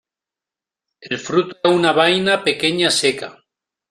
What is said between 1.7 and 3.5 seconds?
una vaina pequeña seca.